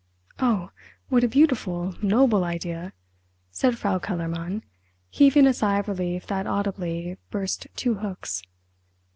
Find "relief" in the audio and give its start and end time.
5.87-6.25